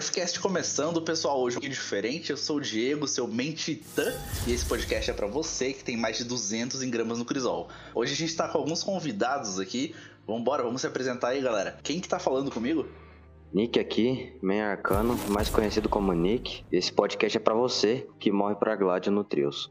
[0.00, 1.38] Nerfcast começando, pessoal.
[1.42, 2.30] Hoje é um pouquinho diferente.
[2.30, 4.10] Eu sou o Diego, seu mentitã,
[4.46, 7.68] e esse podcast é para você que tem mais de 200 em gramas no crisol.
[7.94, 9.94] Hoje a gente tá com alguns convidados aqui.
[10.26, 11.78] Vambora, vamos se apresentar aí, galera.
[11.82, 12.88] Quem que tá falando comigo?
[13.52, 16.64] Nick aqui, meio arcano, mais conhecido como Nick.
[16.72, 19.70] Esse podcast é para você que morre pra Gládio no Trios.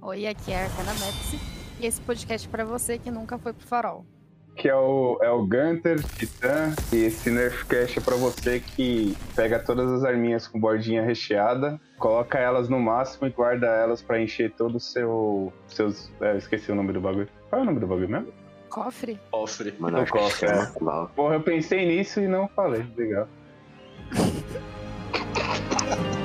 [0.00, 1.38] Oi, aqui é a Arcana Mepsi,
[1.78, 4.04] e esse podcast é para você que nunca foi pro farol
[4.54, 9.58] que é o, é o Gunter, Titã, e esse Nerfcast é pra você que pega
[9.58, 14.52] todas as arminhas com bordinha recheada, coloca elas no máximo e guarda elas pra encher
[14.52, 15.52] todo o seu.
[15.68, 16.12] seus.
[16.20, 17.28] É, esqueci o nome do bagulho.
[17.48, 18.32] Qual é o nome do bagulho mesmo?
[18.68, 19.18] Cofre?
[19.30, 19.74] Cofre.
[19.78, 20.66] Mano, o cofre, é.
[21.14, 22.86] Porra, eu pensei nisso e não falei.
[22.96, 23.28] Legal.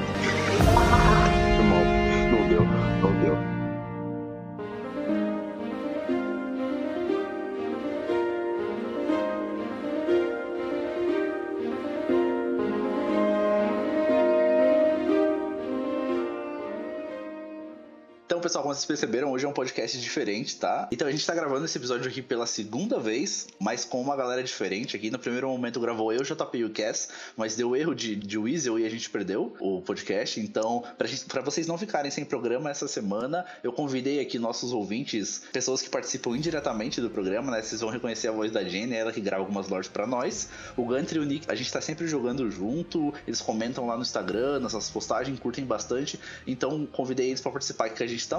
[18.67, 20.89] como vocês perceberam, hoje é um podcast diferente, tá?
[20.91, 24.43] Então a gente tá gravando esse episódio aqui pela segunda vez, mas com uma galera
[24.43, 25.09] diferente aqui.
[25.09, 28.77] No primeiro momento gravou eu, JP e o Cass, mas deu erro de, de Weasel
[28.77, 30.41] e a gente perdeu o podcast.
[30.41, 34.73] Então, pra, gente, pra vocês não ficarem sem programa essa semana, eu convidei aqui nossos
[34.73, 37.61] ouvintes, pessoas que participam indiretamente do programa, né?
[37.61, 40.49] Vocês vão reconhecer a voz da Jenny, ela que grava algumas lords pra nós.
[40.75, 44.01] O Gunter e o Nick, a gente tá sempre jogando junto, eles comentam lá no
[44.01, 46.19] Instagram, nessas postagens, curtem bastante.
[46.45, 48.37] Então, convidei eles para participar aqui que a gente tá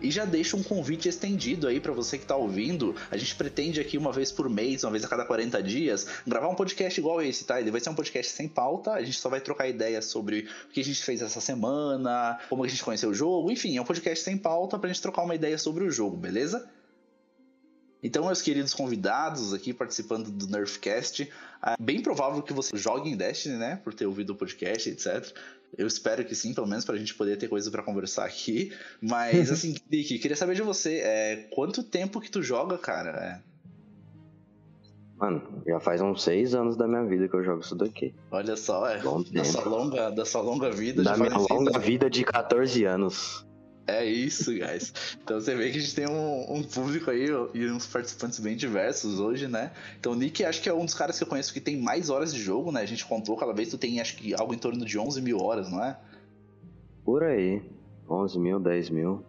[0.00, 2.94] E já deixo um convite estendido aí para você que está ouvindo.
[3.10, 6.48] A gente pretende aqui uma vez por mês, uma vez a cada 40 dias, gravar
[6.48, 7.60] um podcast igual esse, tá?
[7.60, 10.72] Ele vai ser um podcast sem pauta, a gente só vai trocar ideias sobre o
[10.72, 13.84] que a gente fez essa semana, como a gente conheceu o jogo, enfim, é um
[13.84, 16.68] podcast sem pauta pra gente trocar uma ideia sobre o jogo, beleza?
[18.02, 21.30] Então, meus queridos convidados aqui participando do Nerfcast,
[21.62, 23.80] é bem provável que você jogue em Destiny, né?
[23.82, 25.34] Por ter ouvido o podcast, etc.
[25.76, 28.72] Eu espero que sim, pelo menos pra gente poder ter coisa para conversar aqui.
[29.00, 33.10] Mas, assim, Nick, queria saber de você, é, quanto tempo que tu joga, cara?
[33.10, 33.56] É.
[35.18, 38.14] Mano, já faz uns seis anos da minha vida que eu jogo isso daqui.
[38.30, 39.00] Olha só, é.
[39.32, 41.02] Da sua longa, da sua longa vida.
[41.02, 43.45] Da minha longa vida de 14 anos.
[43.86, 44.92] É isso, guys.
[45.22, 48.56] Então você vê que a gente tem um, um, público aí e uns participantes bem
[48.56, 49.70] diversos hoje, né?
[50.00, 52.10] Então o Nick acho que é um dos caras que eu conheço que tem mais
[52.10, 52.80] horas de jogo, né?
[52.80, 55.40] A gente contou cada vez, tu tem acho que algo em torno de 11 mil
[55.40, 55.96] horas, não é?
[57.04, 57.62] Por aí.
[58.10, 59.24] 11 mil, 10 mil.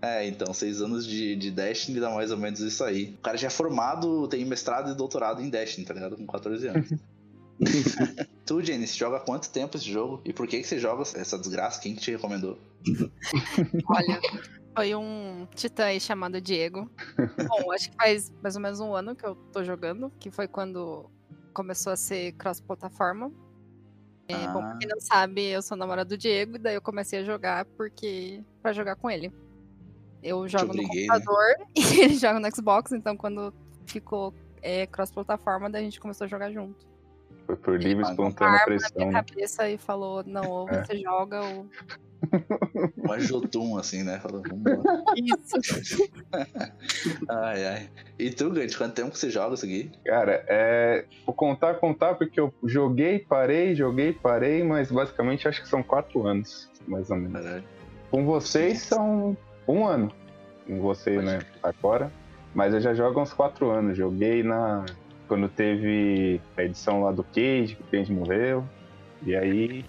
[0.00, 3.14] É, então, seis anos de, de Destiny dá mais ou menos isso aí.
[3.18, 6.16] O cara já é formado, tem mestrado e doutorado em Destiny, tá ligado?
[6.16, 6.92] Com 14 anos.
[8.44, 10.20] tu, Jenny, você joga há quanto tempo esse jogo?
[10.24, 11.80] E por que, que você joga essa desgraça?
[11.80, 12.58] Quem que te recomendou?
[13.88, 14.20] Olha,
[14.76, 16.90] foi um titã aí chamado Diego.
[17.16, 20.46] Bom, acho que faz mais ou menos um ano que eu tô jogando, que foi
[20.46, 21.10] quando
[21.54, 23.32] começou a ser cross-plataforma.
[24.28, 24.48] É, ah.
[24.48, 27.24] Bom, pra quem não sabe, eu sou namorada do Diego, e daí eu comecei a
[27.24, 28.42] jogar porque.
[28.60, 29.32] para jogar com ele.
[30.22, 31.44] Eu jogo no computador
[31.74, 33.54] e ele joga no Xbox, então quando
[33.86, 36.86] ficou é, cross-plataforma, daí a gente começou a jogar junto.
[37.46, 38.90] Foi por livre espontânea pressão.
[38.94, 39.24] Na minha né?
[39.24, 40.84] cabeça e falou, não, ou é.
[40.84, 41.66] você joga ou...
[42.96, 44.18] Uma Jotun, assim, né?
[44.18, 44.42] Falou,
[45.14, 46.10] Isso.
[47.28, 47.90] ai, ai.
[48.18, 49.90] E tu, Gant, quanto tempo que você joga isso aqui?
[50.04, 51.04] Cara, é...
[51.24, 56.26] Vou contar, contar, porque eu joguei, parei, joguei, parei, mas basicamente acho que são quatro
[56.26, 57.42] anos, mais ou menos.
[57.42, 57.64] Caralho.
[58.10, 59.36] Com vocês são
[59.68, 60.10] um ano.
[60.66, 62.10] Com você, Pode né, agora.
[62.54, 63.96] Mas eu já jogo há uns quatro anos.
[63.96, 64.86] Joguei na
[65.26, 68.64] quando teve a edição lá do Cage, que o Cage morreu.
[69.22, 69.84] E aí,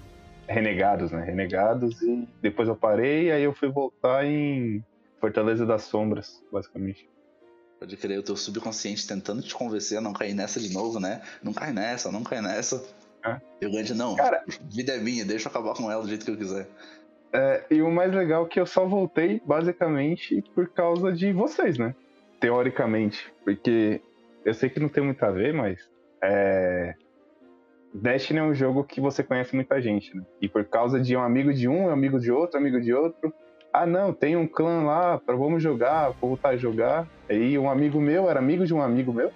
[0.48, 1.24] Renegados, né?
[1.24, 2.01] Renegados.
[2.01, 4.84] E depois eu parei, aí eu fui voltar em
[5.19, 7.07] Fortaleza das Sombras, basicamente.
[7.80, 11.22] Pode crer, o teu subconsciente tentando te convencer a não cair nessa de novo, né?
[11.44, 12.84] Não cai nessa, não cai nessa.
[13.25, 13.39] É.
[13.62, 14.16] E o não.
[14.16, 16.68] Cara, vida é minha, deixa eu acabar com ela do jeito que eu quiser.
[17.34, 21.78] É, e o mais legal é que eu só voltei basicamente por causa de vocês,
[21.78, 21.94] né?
[22.39, 23.31] Teoricamente.
[23.44, 24.01] Porque
[24.48, 25.90] eu sei que não tem muito a ver, mas
[26.24, 26.96] é...
[27.94, 30.24] Destiny é um jogo que você conhece muita gente, né?
[30.42, 33.34] E por causa de um amigo de um, amigo de outro, amigo de outro,
[33.74, 37.06] ah não, tem um clã lá, vamos jogar, vou voltar a jogar.
[37.30, 39.34] Aí um amigo meu era amigo de um amigo meu.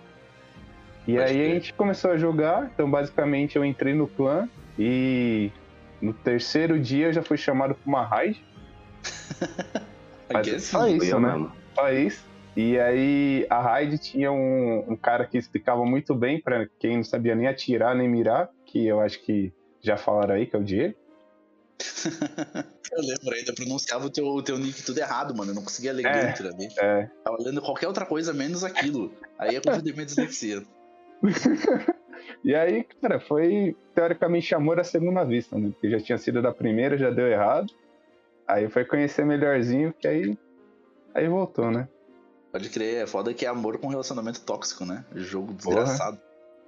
[1.05, 1.51] E Pode aí ter.
[1.51, 4.47] a gente começou a jogar, então basicamente eu entrei no clã
[4.79, 5.51] e
[6.01, 8.41] no terceiro dia eu já fui chamado pra uma raid.
[10.31, 11.49] Mas é só isso, né?
[11.75, 12.30] Só isso.
[12.55, 17.03] E aí a Raid tinha um, um, cara que explicava muito bem para quem não
[17.03, 20.63] sabia nem atirar nem mirar, que eu acho que já falaram aí, que é o
[20.63, 20.95] Diego.
[22.91, 25.51] eu lembro ainda, pronunciava o teu, o teu nick tudo errado, mano.
[25.51, 26.67] Eu não conseguia ler é, dentro ali.
[26.77, 27.09] É.
[27.23, 29.13] Tava lendo qualquer outra coisa menos aquilo.
[29.39, 30.61] Aí eu convidei minha dislexia.
[32.43, 35.69] E aí, cara, foi teoricamente amor à segunda vista, né?
[35.71, 37.71] Porque já tinha sido da primeira, já deu errado.
[38.47, 40.37] Aí foi conhecer melhorzinho, que aí.
[41.13, 41.87] Aí voltou, né?
[42.51, 45.05] Pode crer, é foda que é amor com relacionamento tóxico, né?
[45.15, 46.19] Jogo desgraçado.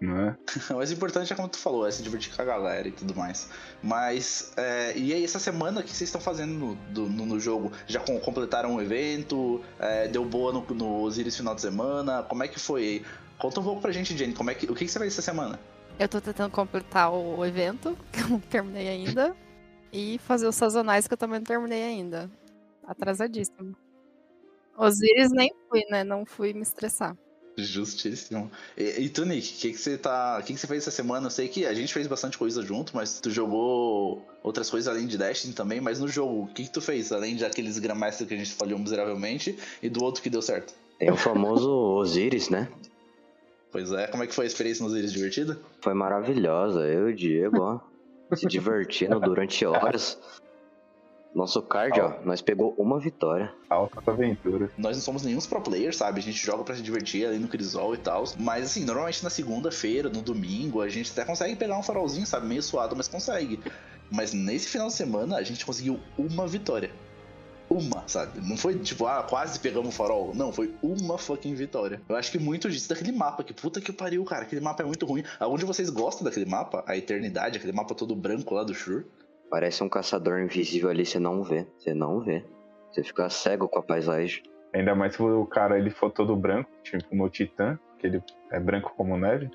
[0.01, 0.35] Não é?
[0.75, 3.15] Mas o importante é como tu falou, é se divertir com a galera e tudo
[3.15, 3.49] mais.
[3.81, 7.39] Mas, é, e aí, essa semana, o que vocês estão fazendo no, do- no, no
[7.39, 7.71] jogo?
[7.87, 9.61] Já com- completaram um evento?
[9.79, 12.23] É, deu boa no, no Osiris final de semana?
[12.23, 13.05] Como é que foi aí?
[13.37, 15.21] Conta um pouco pra gente, Jenny, como é que, o que, que você fez essa
[15.21, 15.59] semana?
[15.99, 19.35] Eu tô tentando completar o evento, que eu não terminei ainda.
[19.91, 22.29] E fazer os sazonais que eu também não terminei ainda.
[22.87, 23.75] Atrasadíssimo.
[24.77, 26.03] Osiris nem fui, né?
[26.03, 27.15] Não fui me estressar.
[27.55, 28.49] Justíssimo.
[28.75, 30.39] E, e tu, Nick, o que, que você tá.
[30.39, 31.27] O que, que você fez essa semana?
[31.27, 35.05] Eu sei que a gente fez bastante coisa junto, mas tu jogou outras coisas além
[35.05, 37.11] de Destiny também, mas no jogo, o que, que tu fez?
[37.11, 40.73] Além daqueles Grandmaster que a gente falhou miseravelmente e do outro que deu certo.
[40.97, 42.67] Tem o famoso Osiris, né?
[43.71, 45.13] Pois é, como é que foi a experiência nos Osiris?
[45.13, 45.59] Divertida?
[45.81, 46.87] Foi maravilhosa.
[46.87, 47.79] Eu e o Diego, ó,
[48.35, 50.19] se divertindo durante horas.
[51.33, 53.51] Nosso card, ó, nós pegou uma vitória.
[53.67, 54.69] Alta aventura.
[54.77, 56.19] Nós não somos nenhum pro players, sabe?
[56.19, 58.23] A gente joga pra se divertir ali no Crisol e tal.
[58.37, 62.45] Mas assim, normalmente na segunda-feira, no domingo, a gente até consegue pegar um farolzinho, sabe?
[62.45, 63.59] Meio suado, mas consegue.
[64.11, 66.91] Mas nesse final de semana a gente conseguiu uma vitória.
[67.67, 68.39] Uma, sabe?
[68.39, 70.35] Não foi tipo, ah, quase pegamos o farol.
[70.35, 71.99] Não, foi uma fucking vitória.
[72.07, 74.43] Eu acho que muito disso daquele mapa, que puta que pariu, cara.
[74.43, 75.23] Aquele mapa é muito ruim.
[75.39, 76.83] Aonde vocês gostam daquele mapa?
[76.85, 79.05] A Eternidade, aquele mapa todo branco lá do Shur.
[79.53, 81.67] Parece um caçador invisível ali, você não vê.
[81.77, 82.43] Você não vê.
[82.89, 84.41] Você fica cego com a paisagem.
[84.73, 88.23] Ainda mais se o cara ele for todo branco, tipo o meu titã, que ele
[88.51, 89.51] é branco como neve.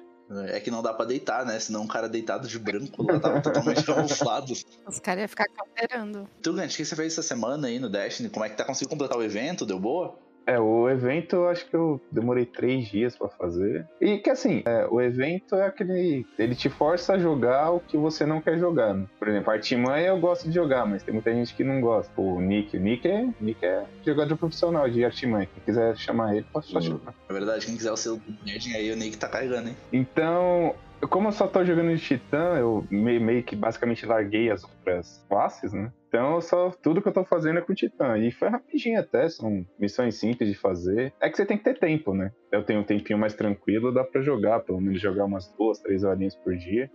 [0.51, 1.59] É que não dá pra deitar, né?
[1.59, 4.53] Senão um cara deitado de branco lá tava totalmente camuflado.
[4.87, 6.29] Os caras iam ficar camperando.
[6.41, 8.31] Tu, Gant, o que você fez essa semana aí no Destiny?
[8.31, 9.67] Como é que tá conseguindo completar o evento?
[9.67, 10.17] Deu boa?
[10.49, 13.87] É, o evento eu acho que eu demorei três dias pra fazer.
[14.01, 16.25] E que assim, é, o evento é aquele.
[16.39, 18.95] Ele te força a jogar o que você não quer jogar.
[18.95, 19.05] Né?
[19.19, 22.11] Por exemplo, Artimanha eu gosto de jogar, mas tem muita gente que não gosta.
[22.19, 25.47] O Nick, o Nick é, Nick é jogador profissional de Artimanha.
[25.53, 26.83] Quem quiser chamar ele, pode só Hum.
[26.83, 27.15] chamar.
[27.29, 29.77] É verdade, quem quiser o selo do Nerd aí, o Nick tá carregando, hein?
[29.93, 30.75] Então,
[31.11, 35.23] como eu só tô jogando de Titã, eu meio, meio que basicamente larguei as outras
[35.29, 35.93] classes, né?
[36.09, 38.17] Então, só, tudo que eu tô fazendo é com Titã.
[38.17, 41.13] E foi rapidinho até, são missões simples de fazer.
[41.21, 42.33] É que você tem que ter tempo, né?
[42.51, 46.03] Eu tenho um tempinho mais tranquilo, dá pra jogar, pelo menos jogar umas duas, três
[46.05, 46.91] horinhas por dia.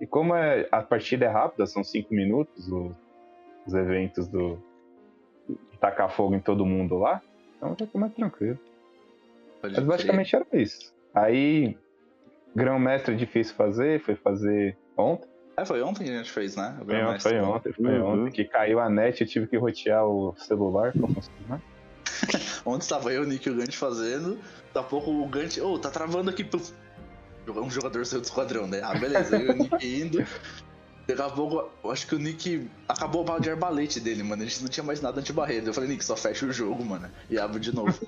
[0.00, 2.94] E como é, a partida é rápida, são cinco minutos, o-
[3.66, 4.58] os eventos do
[5.80, 7.20] tacar fogo em todo mundo lá,
[7.56, 8.58] então já tô mais tranquilo.
[9.60, 10.92] Pode Mas basicamente era isso.
[11.12, 11.76] Aí,
[12.54, 15.28] grão-mestre difícil fazer, foi fazer ontem.
[15.56, 16.72] É, foi ontem que a gente fez, né?
[16.80, 17.32] O Foi, Grandmaster.
[17.32, 18.24] foi ontem, foi Uhum.
[18.24, 18.32] ontem.
[18.32, 21.60] Que caiu a net, eu tive que rotear o celular pra funcionar.
[22.64, 24.36] Ontem estava eu, o Nick e o Gant fazendo.
[24.72, 26.44] Daqui a pouco o Gant, ô, tá travando aqui.
[26.44, 26.72] puf.
[27.48, 28.80] Um jogador saiu do esquadrão, né?
[28.84, 29.36] Ah, beleza.
[29.36, 30.24] Aí o Nick indo.
[31.06, 34.42] Daqui a pouco, eu acho que o Nick acabou o balde de arbalete dele, mano.
[34.42, 35.66] A gente não tinha mais nada anti-barreira.
[35.66, 37.10] Eu falei, Nick, só fecha o jogo, mano.
[37.28, 37.98] E abre de novo.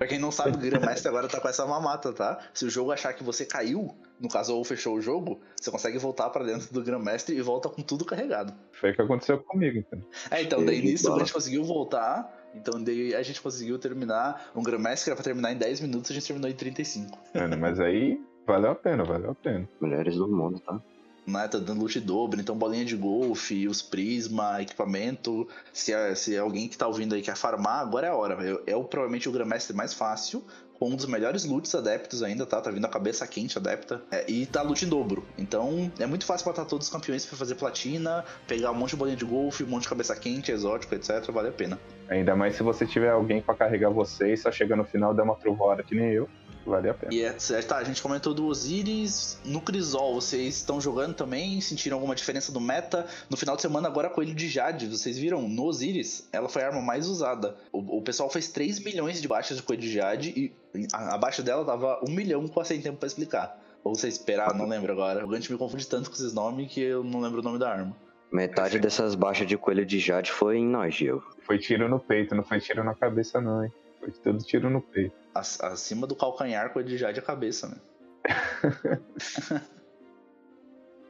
[0.00, 2.38] Pra quem não sabe, o Grandmaster agora tá com essa mamata, tá?
[2.54, 5.98] Se o jogo achar que você caiu, no caso, ou fechou o jogo, você consegue
[5.98, 8.54] voltar pra dentro do Grandmaster e volta com tudo carregado.
[8.72, 10.02] Foi o que aconteceu comigo, então.
[10.30, 12.34] É, então, daí nisso a gente conseguiu voltar.
[12.54, 14.50] Então daí a gente conseguiu terminar.
[14.56, 17.18] Um Grandmaster que era pra terminar em 10 minutos, a gente terminou em 35.
[17.34, 19.68] Mano, mas aí valeu a pena, valeu a pena.
[19.82, 20.80] Melhores do mundo, tá?
[21.26, 21.46] Né?
[21.48, 25.46] Tá dando loot dobro, então bolinha de golfe, os prisma, equipamento.
[25.72, 28.62] Se, é- se alguém que tá ouvindo aí quer farmar, agora é a hora.
[28.66, 30.44] É o, provavelmente o Grandmaster mais fácil.
[30.78, 32.58] Com um dos melhores loots adeptos ainda, tá?
[32.58, 34.00] Tá vindo a cabeça quente adepta.
[34.10, 35.26] É, e tá loot em dobro.
[35.36, 38.96] Então é muito fácil matar todos os campeões pra fazer platina, pegar um monte de
[38.96, 41.30] bolinha de golfe, um monte de cabeça quente, exótico, etc.
[41.30, 41.78] Vale a pena.
[42.08, 45.24] Ainda mais se você tiver alguém pra carregar você e só chega no final dar
[45.24, 46.26] uma truvada que nem eu,
[46.64, 47.12] vale a pena.
[47.12, 50.14] E é, tá, a gente comentou do Osiris no Crisol.
[50.14, 51.60] Vocês estão jogando também?
[51.60, 53.06] Sentiram alguma diferença do meta?
[53.28, 55.48] No final de semana, agora Coelho de Jade, vocês viram?
[55.48, 57.56] No Osiris, ela foi a arma mais usada.
[57.72, 61.18] O, o pessoal fez 3 milhões de baixas de Coelho de Jade e a, a
[61.18, 63.58] baixa dela tava 1 milhão com sem tempo pra explicar.
[63.82, 65.24] Ou você esperar, não lembro agora.
[65.24, 67.70] O Gant me confunde tanto com esses nomes que eu não lembro o nome da
[67.70, 67.96] arma.
[68.30, 71.24] Metade dessas baixas de coelho de jade foi em nós, Diego.
[71.40, 73.72] Foi tiro no peito, não foi tiro na cabeça, não, hein?
[74.00, 75.14] Foi tudo tiro no peito.
[75.34, 77.76] Ac- Acima do calcanhar, Coelho de Jade é a cabeça, né?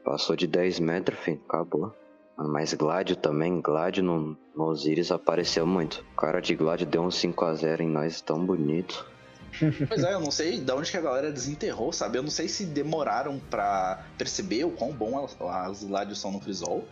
[0.04, 1.94] Passou de 10 metros, filho, acabou.
[2.36, 6.04] Mas Gládio também, Gládio no, no Osiris apareceu muito.
[6.12, 9.06] O cara de Gládio deu um 5x0 em nós, tão bonito.
[9.88, 12.16] Pois é, eu não sei de onde que a galera desenterrou, sabe?
[12.16, 16.84] Eu não sei se demoraram pra perceber o quão bom as Gladios são no Crisol.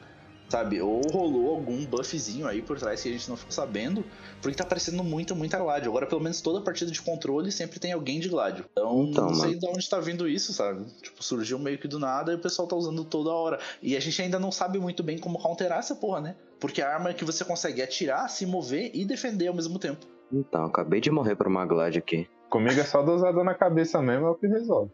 [0.49, 0.81] Sabe?
[0.81, 4.05] Ou rolou algum buffzinho aí por trás que a gente não ficou sabendo,
[4.41, 5.91] porque tá aparecendo muito, muita Gladio.
[5.91, 8.65] Agora, pelo menos toda partida de controle sempre tem alguém de Gladio.
[8.73, 9.61] Então, Então, não sei mano.
[9.61, 10.85] de onde tá vindo isso, sabe?
[11.03, 13.59] Tipo, surgiu meio que do nada e o pessoal tá usando toda hora.
[13.83, 16.37] E a gente ainda não sabe muito bem como counterar essa porra, né?
[16.59, 20.07] Porque a arma é que você consegue atirar, se mover e defender ao mesmo tempo.
[20.33, 22.29] Então, acabei de morrer pra uma Glad aqui.
[22.51, 24.91] Comigo é só dosada na cabeça mesmo, é o que resolve.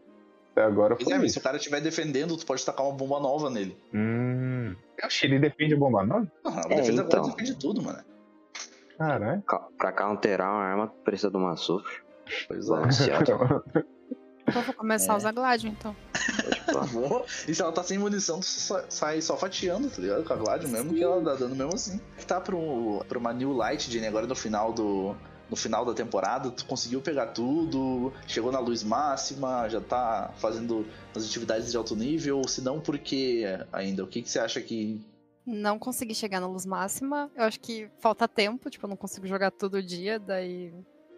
[0.51, 2.95] Até agora Pois foi é, mas se o cara estiver defendendo, tu pode tacar uma
[2.95, 3.75] bomba nova nele.
[3.93, 4.73] Hum.
[5.03, 6.27] O Chile defende bomba nova?
[6.45, 7.19] Ah, a É, defesa então.
[7.19, 7.99] agora depende de tudo, mano.
[8.97, 9.41] Caralho.
[9.43, 11.85] Ca- Pra counterar uma arma, precisa de uma SUF.
[12.47, 13.21] Pois é.
[13.21, 13.37] Então
[14.65, 15.95] vou começar a usar Gladio, então.
[17.47, 20.23] E se ela tá sem munição, tu só- sai só fatiando, tá ligado?
[20.23, 21.99] Com a Gladio mesmo, que ela dá dano mesmo assim.
[22.17, 25.15] Que tá pro, pra uma New Light Jane agora no final do.
[25.49, 30.85] No final da temporada, tu conseguiu pegar tudo, chegou na luz máxima, já tá fazendo
[31.15, 34.03] as atividades de alto nível, ou se não, por que ainda?
[34.03, 34.99] O que, que você acha que.
[35.45, 37.29] Não consegui chegar na luz máxima.
[37.35, 40.73] Eu acho que falta tempo, tipo, eu não consigo jogar todo dia, daí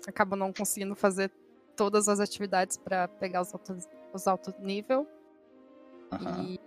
[0.05, 1.31] acabo não conseguindo fazer
[1.77, 5.07] todas as atividades pra pegar os altos, os alto nível.
[6.11, 6.43] Aham.
[6.43, 6.59] E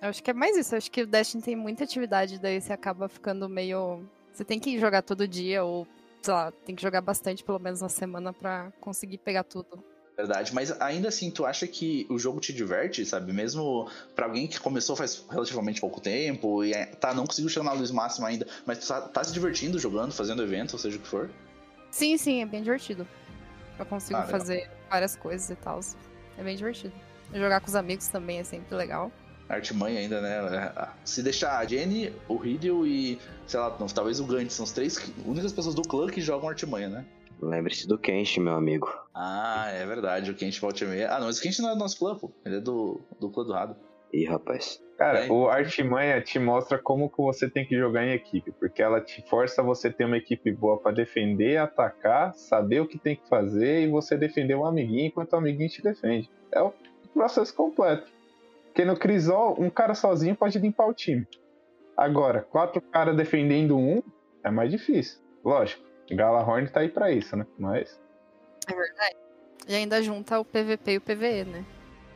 [0.00, 0.74] eu acho que é mais isso.
[0.74, 4.02] Eu acho que o Destiny tem muita atividade, daí você acaba ficando meio.
[4.32, 5.86] Você tem que jogar todo dia, ou,
[6.22, 9.82] sei lá, tem que jogar bastante, pelo menos na semana, pra conseguir pegar tudo.
[10.16, 13.32] Verdade, mas ainda assim, tu acha que o jogo te diverte, sabe?
[13.32, 17.64] Mesmo pra alguém que começou faz relativamente pouco tempo e é- tá, não conseguiu chegar
[17.64, 20.98] na luz máxima ainda, mas tu tá, tá se divertindo jogando, fazendo evento, ou seja
[20.98, 21.30] o que for?
[21.90, 23.08] Sim, sim, é bem divertido.
[23.78, 25.80] Eu consigo Ah, fazer várias coisas e tal.
[26.36, 26.92] É bem divertido.
[27.32, 29.10] Jogar com os amigos também é sempre legal.
[29.54, 30.72] Artimanha ainda, né?
[30.76, 34.64] É, Se deixar a Jenny, o Riddle e, sei lá, não, talvez o Gant, são
[34.64, 37.04] as três únicas pessoas do clã que jogam Artimanha, né?
[37.40, 38.86] Lembre-se do Kenshi, meu amigo.
[39.12, 41.10] Ah, é verdade, o Kent volte meia.
[41.10, 42.30] Ah, não, mas o Kent não é do nosso clã, pô.
[42.44, 43.76] Ele é do, do clã do Rado.
[44.12, 44.80] Ih, rapaz.
[44.96, 45.30] Cara, É.
[45.32, 49.20] o Artimanha te mostra como que você tem que jogar em equipe, porque ela te
[49.28, 53.28] força a você ter uma equipe boa pra defender, atacar, saber o que tem que
[53.28, 56.30] fazer e você defender um amiguinho enquanto o amiguinho te defende.
[56.52, 56.72] É o
[57.12, 58.06] processo completo.
[58.72, 61.28] Porque no Crisol, um cara sozinho pode limpar o time.
[61.94, 64.02] Agora, quatro caras defendendo um
[64.42, 65.20] é mais difícil.
[65.44, 67.46] Lógico, Galahorn tá aí pra isso, né?
[67.58, 68.00] Mas
[68.66, 69.16] É verdade.
[69.68, 71.64] E ainda junta o PVP e o PVE, né?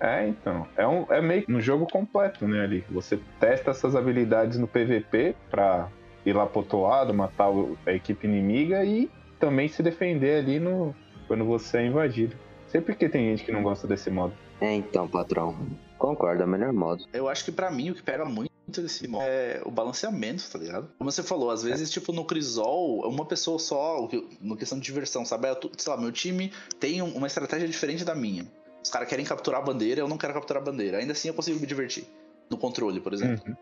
[0.01, 0.67] É, então.
[0.79, 2.85] É, um, é meio um jogo completo, né, ali.
[2.91, 5.91] Você testa essas habilidades no PVP pra
[6.25, 7.49] ir lá pro outro lado, matar
[7.87, 10.95] a equipe inimiga e também se defender ali no
[11.27, 12.35] quando você é invadido.
[12.67, 14.33] Sempre que tem gente que não gosta desse modo.
[14.61, 15.55] É então, patrão.
[15.99, 17.05] Concordo, é o melhor modo.
[17.13, 20.59] Eu acho que pra mim o que pega muito desse modo é o balanceamento, tá
[20.59, 20.91] ligado?
[20.99, 24.09] Como você falou, às vezes, tipo, no Crisol, uma pessoa só,
[24.41, 25.49] no questão de diversão, sabe?
[25.49, 28.47] Eu tô- sei lá, meu time tem um- uma estratégia diferente da minha.
[28.83, 30.99] Os caras querem capturar a bandeira, eu não quero capturar a bandeira.
[30.99, 32.07] Ainda assim eu consigo me divertir.
[32.51, 33.43] No controle, por exemplo.
[33.47, 33.55] Uhum.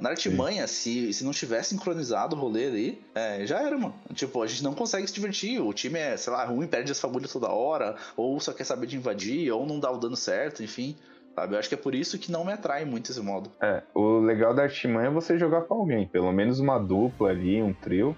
[0.00, 3.94] Na artimanha, se, se não tiver sincronizado o rolê ali, é, já era, mano.
[4.12, 5.60] Tipo, a gente não consegue se divertir.
[5.60, 8.86] O time é, sei lá, ruim, perde as fagulhas toda hora, ou só quer saber
[8.86, 10.96] de invadir, ou não dá o dano certo, enfim.
[11.36, 11.54] Sabe?
[11.54, 13.52] Eu acho que é por isso que não me atrai muito esse modo.
[13.60, 17.62] É, o legal da Artimanha é você jogar com alguém, pelo menos uma dupla ali,
[17.62, 18.16] um trio.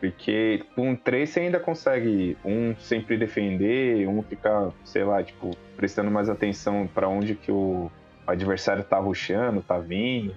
[0.00, 6.10] Porque com três você ainda consegue um sempre defender, um ficar, sei lá, tipo, prestando
[6.10, 7.90] mais atenção pra onde que o
[8.26, 10.34] adversário tá rushando, tá vindo.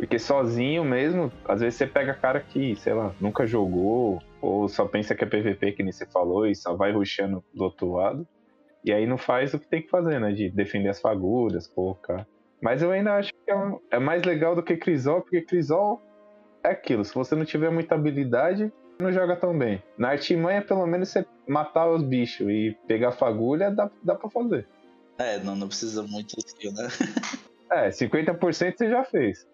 [0.00, 4.86] Porque sozinho mesmo, às vezes você pega cara que, sei lá, nunca jogou, ou só
[4.86, 8.26] pensa que é PVP, que nem você falou, e só vai rushando do outro lado.
[8.82, 10.32] E aí não faz o que tem que fazer, né?
[10.32, 12.26] De defender as fagulhas, colocar.
[12.62, 16.00] Mas eu ainda acho que é, um- é mais legal do que Crisol, porque Crisol
[16.64, 17.04] é aquilo.
[17.04, 19.82] Se você não tiver muita habilidade, não joga tão bem.
[19.98, 24.66] Na artimanha, pelo menos você matar os bichos e pegar fagulha, dá, dá pra fazer.
[25.18, 26.88] É, não, não precisa muito skill, né?
[27.70, 29.46] É, 50% você já fez.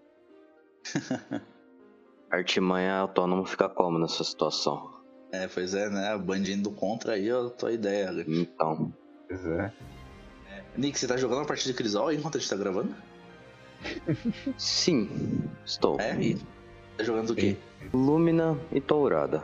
[2.30, 4.94] Artimanha autônomo fica como nessa situação?
[5.32, 6.14] É, pois é, né?
[6.14, 8.10] O bandinho do contra aí, a tua ideia.
[8.26, 8.92] Então,
[9.28, 9.72] Pois é.
[10.76, 12.94] Nick, você tá jogando a partida de Crisol aí enquanto a gente tá gravando?
[14.56, 15.08] sim,
[15.64, 15.98] estou.
[16.00, 16.14] É?
[16.20, 16.34] E
[16.96, 17.56] tá jogando o quê?
[17.92, 19.42] Lúmina e Tourada.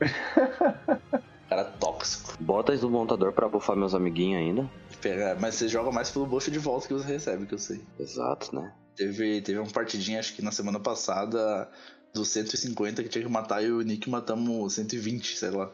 [1.48, 2.34] Cara tóxico.
[2.40, 4.70] Botas do montador pra buffar meus amiguinhos ainda.
[5.02, 7.84] Pega- Mas você joga mais pelo buff de volta que você recebe, que eu sei.
[7.98, 8.72] Exato, né?
[8.96, 11.68] Teve, teve uma partidinha, acho que na semana passada,
[12.12, 15.70] dos 150 que tinha que matar e o Nick matamos 120, sei lá.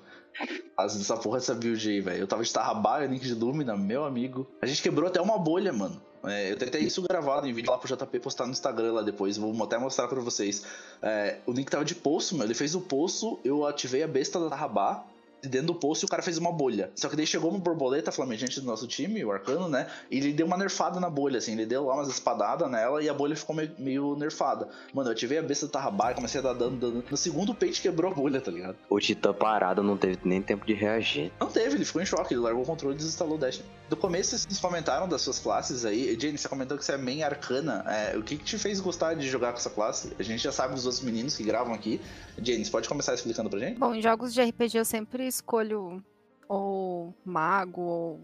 [0.77, 2.21] Fazendo essa porra dessa build aí, velho.
[2.21, 4.47] Eu tava de Tarrabá o Nick de Lumina, meu amigo.
[4.61, 6.01] A gente quebrou até uma bolha, mano.
[6.25, 9.37] É, eu tentei isso gravado em vídeo lá pro JP postar no Instagram lá depois.
[9.37, 10.65] Vou até mostrar pra vocês.
[11.01, 12.45] É, o Nick tava de poço, meu.
[12.45, 15.07] Ele fez o poço, eu ativei a besta da Tarrabá,
[15.47, 16.91] dentro do poço e o cara fez uma bolha.
[16.95, 19.87] Só que daí chegou uma borboleta flamejante do nosso time, o arcano, né?
[20.11, 21.53] E ele deu uma nerfada na bolha, assim.
[21.53, 24.69] Ele deu lá umas espadadas nela e a bolha ficou meio, meio nerfada.
[24.93, 27.05] Mano, eu ativei a besta do Tarrabai, comecei a dar dano, dano.
[27.11, 28.77] No segundo peito quebrou a bolha, tá ligado?
[28.89, 31.33] O Titã parado não teve nem tempo de reagir.
[31.41, 33.63] Não teve, ele ficou em choque, ele largou o controle e desinstalou o Dash.
[33.89, 36.17] Do começo vocês comentaram das suas classes aí.
[36.21, 37.85] Jane, você comentou que você é main arcana.
[37.87, 40.13] É, o que, que te fez gostar de jogar com essa classe?
[40.19, 42.01] A gente já sabe dos outros meninos que gravam aqui.
[42.43, 43.79] Jane, você pode começar explicando pra gente?
[43.79, 46.03] Bom, em jogos de RPG eu sempre escolho
[46.49, 48.21] ou mago ou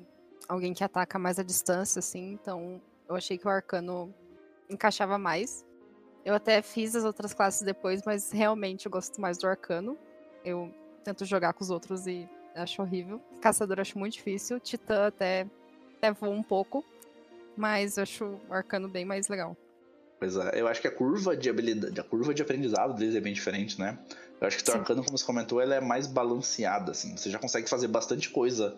[0.49, 2.33] alguém que ataca mais à distância, assim.
[2.33, 4.13] Então eu achei que o arcano
[4.69, 5.65] encaixava mais.
[6.25, 9.99] Eu até fiz as outras classes depois, mas realmente eu gosto mais do arcano.
[10.45, 10.73] Eu
[11.05, 13.21] tento jogar com os outros e acho horrível.
[13.41, 14.61] Caçador acho muito difícil.
[14.61, 15.47] Titã até,
[15.97, 16.85] até voa um pouco.
[17.57, 19.57] Mas eu acho o arcano bem mais legal.
[20.19, 23.21] Pois é, eu acho que a curva de habilidade, a curva de aprendizado deles é
[23.21, 23.99] bem diferente, né?
[24.43, 27.17] Eu acho que arcano, como você comentou, ela é mais balanceada, assim.
[27.17, 28.77] Você já consegue fazer bastante coisa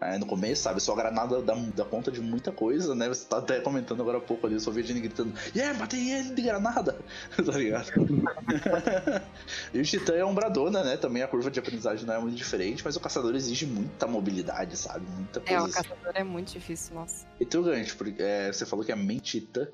[0.00, 0.82] é, no começo, sabe?
[0.82, 3.06] Sua granada dá, dá conta de muita coisa, né?
[3.06, 5.78] Você tá até comentando agora há pouco ali, eu só vi a Jenny gritando, yeah,
[5.78, 6.98] matei ele de granada!
[7.36, 7.92] tá ligado?
[9.72, 10.96] e o Titã é umbradona, né?
[10.96, 14.76] Também a curva de aprendizagem não é muito diferente, mas o caçador exige muita mobilidade,
[14.76, 15.06] sabe?
[15.08, 15.54] Muita coisa.
[15.54, 17.24] É, o caçador é muito difícil, nossa.
[17.38, 19.68] E tu, Gancho, é, você falou que é main Titã.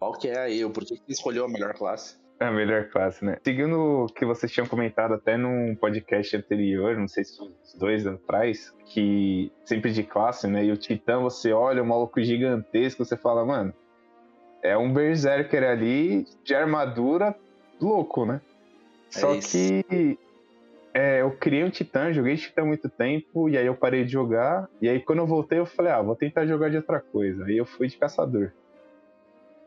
[0.00, 0.68] Qual que é a eu?
[0.70, 2.20] Por que você escolheu a melhor classe?
[2.42, 3.36] É a melhor classe, né?
[3.44, 7.74] Seguindo o que vocês tinham comentado até num podcast anterior, não sei se foi uns
[7.78, 10.64] dois atrás, que sempre de classe, né?
[10.64, 13.72] E o Titã, você olha, um maluco gigantesco, você fala, mano,
[14.60, 17.32] é um Berserker ali de armadura
[17.80, 18.40] louco, né?
[19.14, 19.56] É Só isso.
[19.56, 20.18] que
[20.92, 24.10] é, eu criei um Titã, joguei Titã há muito tempo, e aí eu parei de
[24.10, 27.44] jogar, e aí quando eu voltei eu falei, ah, vou tentar jogar de outra coisa.
[27.44, 28.50] Aí eu fui de caçador.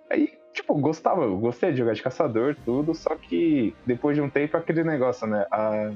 [0.09, 4.55] Aí, tipo, gostava, gostei de jogar de caçador, tudo, só que depois de um tempo
[4.55, 5.45] aquele negócio, né?
[5.51, 5.91] A,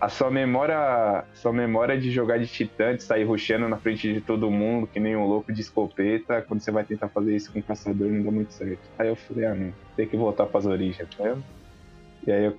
[0.00, 1.24] a sua memória.
[1.34, 5.00] Sua memória de jogar de titã, de sair ruxando na frente de todo mundo, que
[5.00, 8.30] nem um louco de escopeta, quando você vai tentar fazer isso com caçador, não dá
[8.30, 8.80] muito certo.
[8.98, 11.42] Aí eu falei, ah não, tem que voltar pras origens, tá vendo?
[12.26, 12.54] E aí eu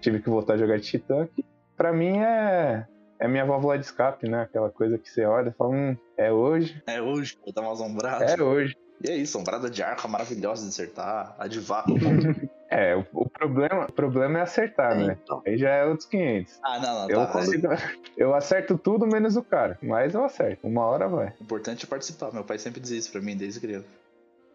[0.00, 1.44] tive que voltar a jogar de titã, que
[1.76, 2.86] pra mim é.
[3.16, 4.42] É minha válvula de escape, né?
[4.42, 6.82] Aquela coisa que você olha e fala, hum, é hoje.
[6.84, 8.24] É hoje, vou dar uma assombrada.
[8.24, 8.74] É hoje.
[9.02, 11.94] E é isso, sombrada de arco maravilhosa de acertar, a de vácuo.
[12.70, 15.18] é, o, o, problema, o problema é acertar, é, né?
[15.22, 15.42] Então.
[15.46, 16.58] Aí já é outros 500.
[16.62, 17.68] Ah, não, não, eu, tá, consigo,
[18.16, 20.66] eu acerto tudo menos o cara, mas eu acerto.
[20.66, 21.34] Uma hora vai.
[21.40, 22.32] O importante é participar.
[22.32, 23.86] Meu pai sempre dizia isso pra mim desde criança.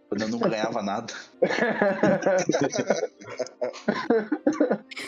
[0.10, 1.14] Quando eu nunca ganhava nada.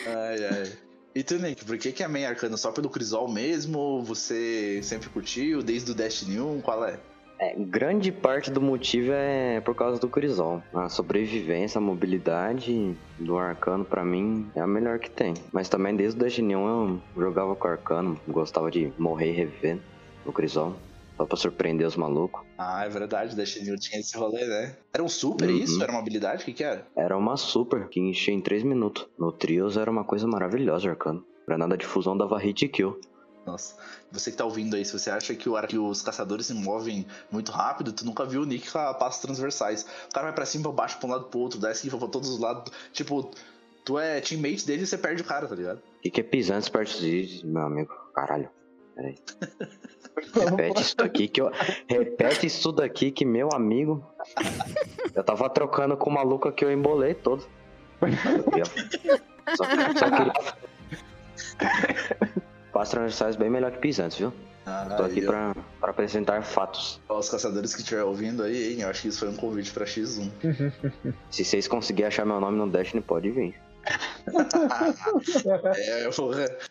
[0.06, 0.72] ai, ai.
[1.14, 2.56] E tu, Nick, por que, que é meio arcano?
[2.56, 4.02] Só pelo Crisol mesmo?
[4.04, 5.62] Você sempre curtiu?
[5.62, 6.60] Desde o Destiny 1?
[6.62, 6.98] Qual é?
[7.42, 10.62] É, grande parte do motivo é por causa do Crisol.
[10.72, 15.34] A sobrevivência, a mobilidade do Arcano, para mim, é a melhor que tem.
[15.50, 19.80] Mas também desde o 1 eu jogava com o Arcano, gostava de morrer e reviver
[20.24, 20.76] no Crisol.
[21.16, 22.42] Só pra surpreender os malucos.
[22.56, 24.76] Ah, é verdade, 1 tinha esse rolê, né?
[24.94, 25.56] Era um super uhum.
[25.56, 25.82] isso?
[25.82, 26.42] Era uma habilidade?
[26.42, 26.86] O que que era?
[26.94, 29.08] Era uma super, que enchia em 3 minutos.
[29.18, 31.24] No Trios era uma coisa maravilhosa, Arcano.
[31.44, 33.00] Granada de fusão dava hit kill.
[33.44, 33.74] Nossa,
[34.10, 37.06] você que tá ouvindo aí, se você acha que, o, que os caçadores se movem
[37.30, 39.82] muito rápido, tu nunca viu o Nick com passos transversais.
[40.08, 42.08] O cara vai pra cima, pra baixo, pra um lado pro outro, dá esquiva pra
[42.08, 42.72] todos os lados.
[42.92, 43.30] Tipo,
[43.84, 45.78] tu é teammate dele e você perde o cara, tá ligado?
[45.78, 47.92] O que, que é pisantes perto de meu amigo?
[48.14, 48.48] Caralho.
[48.94, 49.18] Peraí.
[50.34, 51.50] Repete isso daqui que eu.
[51.88, 54.06] Repete isso daqui que meu amigo.
[55.14, 57.44] Eu tava trocando com o maluco que eu embolei todo.
[59.56, 59.64] Só,
[59.98, 60.32] só queria.
[62.72, 64.32] Passos transversais bem melhor que pisantes, viu?
[64.64, 65.26] Ah, Tô aqui eu...
[65.26, 67.00] pra, pra, apresentar fatos.
[67.08, 69.84] Os caçadores que estiver ouvindo aí, hein, eu acho que isso foi um convite pra
[69.84, 70.30] X1.
[71.30, 73.54] Se vocês conseguirem achar meu nome no Destiny, pode vir.
[75.76, 76.08] é,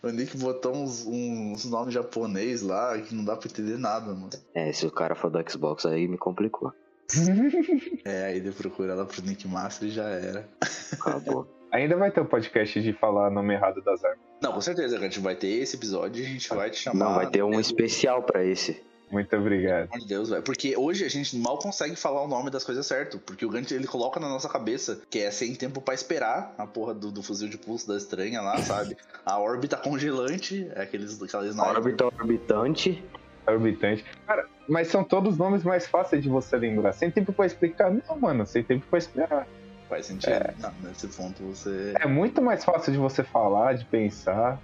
[0.01, 4.29] o Nick botou uns, uns nomes japonês lá que não dá pra entender nada, mano.
[4.55, 6.73] É, se o cara for do Xbox aí me complicou.
[8.05, 10.47] é, aí ele procura lá pro Nick Master e já era.
[10.93, 11.45] Acabou.
[11.73, 14.30] Ainda vai ter um podcast de falar nome errado das armas.
[14.41, 17.05] Não, com certeza, a gente vai ter esse episódio e a gente vai te chamar.
[17.05, 18.81] Não, vai ter um especial para esse.
[19.11, 19.89] Muito obrigado.
[19.93, 20.41] Meu Deus, velho.
[20.41, 23.19] Porque hoje a gente mal consegue falar o nome das coisas certo.
[23.19, 26.65] Porque o Gant ele coloca na nossa cabeça que é sem tempo para esperar a
[26.65, 28.95] porra do, do, fuzil de pulso da estranha lá, sabe?
[29.25, 33.03] A órbita congelante, é aqueles, aquelas Órbita orbitante.
[33.45, 34.05] Orbitante.
[34.25, 36.93] Cara, mas são todos nomes mais fáceis de você lembrar.
[36.93, 37.91] Sem tempo para explicar.
[37.91, 39.47] Não, mano, sem tempo para esperar.
[39.91, 40.31] Faz sentido.
[40.31, 40.53] É.
[40.57, 41.93] Não, nesse ponto você.
[41.99, 44.57] É muito mais fácil de você falar, de pensar.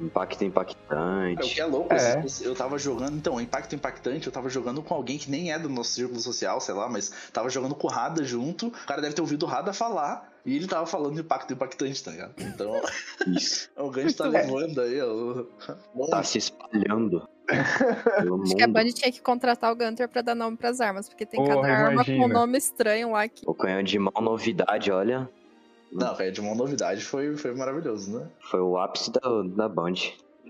[0.00, 1.54] Impacto É, o impactante.
[1.54, 2.24] que é louco, É.
[2.24, 5.58] esse- eu tava jogando, então, Impacto Impactante, eu tava jogando com alguém que nem é
[5.58, 9.02] do nosso círculo social, sei lá, mas tava jogando com o Rada junto, o cara
[9.02, 12.32] deve ter ouvido o Rada falar, e ele tava falando Impacto Impactante, tá ligado?
[12.38, 12.72] Então,
[13.28, 13.68] Isso.
[13.76, 15.44] o Ganji tá levando aí, ó.
[16.08, 17.28] Tá se espalhando.
[18.22, 18.68] pelo Acho que a.
[18.68, 21.68] Band tinha que contratar o Gunter pra dar nome pras armas, porque tem Porra, cada
[21.68, 23.42] arma com um nome estranho lá que.
[23.46, 25.28] O canhão de mão, novidade, olha.
[25.92, 28.26] Não, cara, de uma novidade foi, foi maravilhoso, né?
[28.50, 29.20] Foi o ápice da,
[29.54, 29.94] da Band.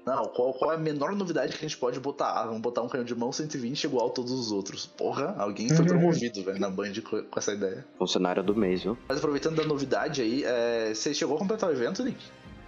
[0.04, 2.32] Não, qual, qual é a menor novidade que a gente pode botar?
[2.32, 4.84] Ah, vamos botar um canhão de mão 120 igual a todos os outros.
[4.84, 7.84] Porra, alguém foi promovido, velho, na Band com, com essa ideia.
[7.98, 8.98] Funcionário do mês, viu?
[9.08, 12.18] Mas aproveitando da novidade aí, é, você chegou a completar o evento, Nick?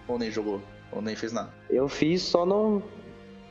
[0.06, 0.60] Ou nem jogou?
[0.92, 1.52] Ou nem fez nada?
[1.68, 2.80] Eu fiz só no,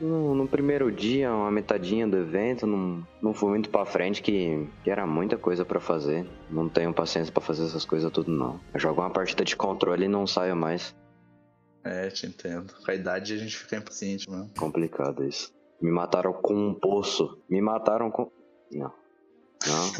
[0.00, 2.66] no, no primeiro dia, uma metadinha do evento.
[2.66, 6.26] Não, não fui muito pra frente, que, que era muita coisa pra fazer.
[6.50, 8.60] Não tenho paciência pra fazer essas coisas tudo, não.
[8.72, 10.94] Eu jogo uma partida de controle e não saio mais.
[11.84, 12.72] É, te entendo.
[12.84, 14.50] Com a idade a gente fica impaciente, mano.
[14.58, 15.52] Complicado isso.
[15.80, 17.38] Me mataram com um poço.
[17.48, 18.30] Me mataram com.
[18.72, 18.92] Não.
[19.66, 19.92] Não.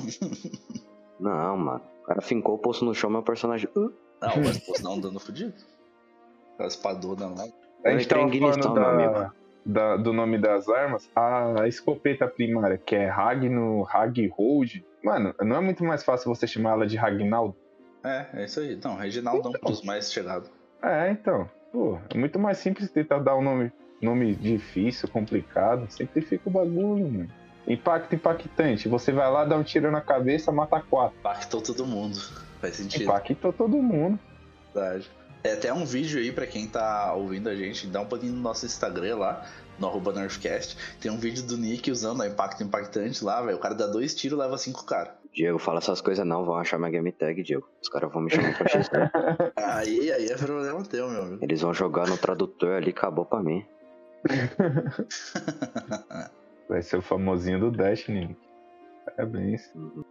[1.21, 1.83] não, mano.
[2.03, 3.69] O cara fincou o poço no chão, meu personagem.
[3.77, 5.55] Uh, Não, mas pô, dá um dano fudido.
[6.55, 7.45] Aquela espadona lá.
[7.85, 9.35] A Eu gente em falando ignição, meu da, amigo.
[9.65, 11.11] Da- do nome das armas.
[11.15, 14.85] A escopeta primária, que é Ragno Raghold.
[15.03, 17.55] Mano, não é muito mais fácil você chamar ela de Ragnaldo?
[18.03, 18.79] É, é isso aí.
[18.83, 20.51] Não, Reginaldão pros mais chegados.
[20.83, 21.49] É, então.
[21.73, 25.91] Pô, é muito mais simples tentar dar um nome, nome difícil, complicado.
[25.91, 27.29] Simplifica o bagulho, mano.
[27.67, 28.89] Impacto impactante.
[28.89, 31.19] Você vai lá, dá um tiro na cabeça, mata quatro.
[31.19, 32.17] Impactou todo mundo.
[32.61, 33.05] Faz sentido.
[33.05, 34.19] Impactou todo mundo.
[34.75, 35.11] Verdade.
[35.45, 38.41] É até um vídeo aí pra quem tá ouvindo a gente, dá um pouquinho no
[38.41, 39.45] nosso Instagram lá,
[39.79, 40.79] no arroba Nerfcast.
[40.99, 43.59] Tem um vídeo do Nick usando a Impacto Impactante lá, velho.
[43.59, 45.15] O cara dá dois tiros leva cinco cara.
[45.35, 47.69] Diego, fala essas coisas não, vão achar minha game tag, Diego.
[47.83, 48.97] Os caras vão me chamar pra XP.
[49.55, 51.45] Aí, aí é problema teu, meu amigo.
[51.45, 53.67] Eles vão jogar no tradutor ali, acabou pra mim.
[56.69, 58.35] Vai ser o famosinho do Destiny.
[59.17, 59.71] Parabéns.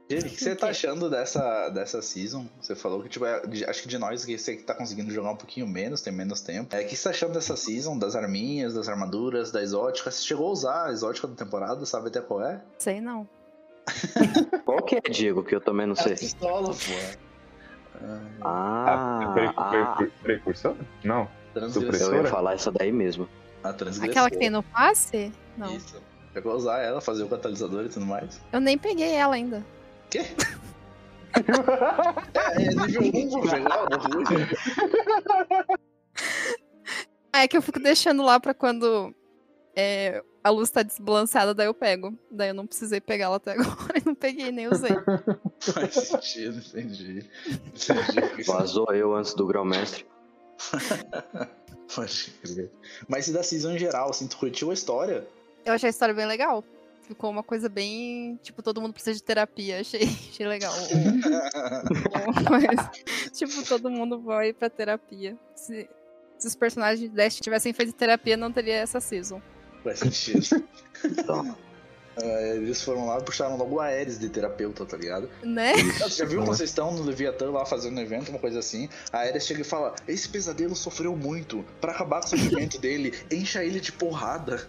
[0.09, 2.45] Gente, o que você tá achando dessa, dessa season?
[2.61, 5.11] Você falou que, tipo, é- de- acho que de nós que você que tá conseguindo
[5.11, 6.73] jogar um pouquinho menos, tem menos tempo.
[6.75, 10.09] É, o que você tá achando dessa season, das arminhas, das armaduras, da exótica?
[10.09, 12.61] Você chegou a usar a exótica da temporada, sabe até qual é?
[12.79, 13.27] Sei não.
[14.63, 16.15] Qual que é, Diego, que eu também não É a sei?
[16.15, 17.99] pistola, pô.
[18.41, 20.75] Ah, Pre- ah, pre- precursor?
[21.03, 21.27] Não.
[21.53, 22.17] Transgressora.
[22.17, 23.27] eu ia falar essa daí mesmo.
[23.63, 24.11] A transgressora.
[24.11, 25.31] Aquela que tem no passe?
[25.57, 25.75] Não.
[25.75, 26.01] Isso.
[26.33, 28.41] Chegou a usar ela, fazer o catalisador e tudo mais.
[28.51, 29.63] Eu nem peguei ela ainda.
[30.09, 30.19] Quê?
[32.57, 34.25] é, é nível 1 vou pegar, o ruim.
[37.31, 39.13] Ah, é que eu fico deixando lá pra quando
[39.75, 42.17] é, a luz tá desbalanceada, daí eu pego.
[42.29, 44.95] Daí eu não precisei pegar ela até agora e não peguei, nem usei.
[45.59, 47.29] Faz sentido, entendi.
[47.47, 48.43] Entendi.
[48.43, 50.05] Vazou eu antes do grão-mestre.
[51.95, 52.71] Pode crer.
[53.07, 55.27] Mas e da season em geral, assim, tu curtiu a história?
[55.65, 56.63] Eu achei a história bem legal.
[57.07, 58.39] Ficou uma coisa bem.
[58.41, 59.81] Tipo, todo mundo precisa de terapia.
[59.81, 60.73] Achei, achei legal.
[62.49, 65.37] Mas, tipo, todo mundo vai pra terapia.
[65.55, 65.89] Se,
[66.37, 69.41] se os personagens de Dash tivessem feito terapia, não teria essa season.
[69.83, 70.63] Faz sentido.
[71.03, 71.55] Então,
[72.15, 75.27] É, eles foram lá e puxaram logo a Ares de terapeuta, tá ligado?
[75.43, 75.73] Né?
[75.99, 78.87] Você já viu vocês estão no Leviathan lá fazendo um evento, uma coisa assim?
[79.11, 81.65] A Ares chega e fala: Esse pesadelo sofreu muito.
[81.81, 84.67] Pra acabar com o sofrimento dele, encha ele de porrada.